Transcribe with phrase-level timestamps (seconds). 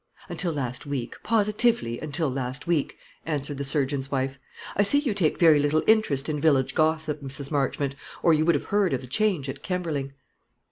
[0.29, 4.39] "Until last week, positively until last week," answered the surgeon's wife.
[4.75, 7.51] "I see you take very little interest in village gossip, Mrs.
[7.51, 7.93] Marchmont,
[8.23, 10.13] or you would have heard of the change at Kemberling."